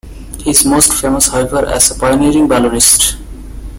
[0.39, 3.17] He is most famous, however, as a pioneering balloonist.